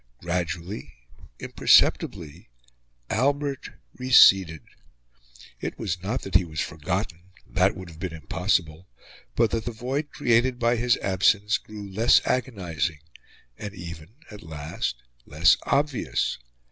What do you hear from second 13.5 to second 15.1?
and even, at last,